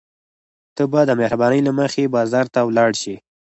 ته 0.75 0.83
به 0.91 1.01
د 1.09 1.11
مهربانۍ 1.21 1.59
له 1.67 1.71
مخې 1.79 2.11
بازار 2.15 2.45
ته 2.53 2.59
ولاړ 2.67 2.91
شې. 3.01 3.15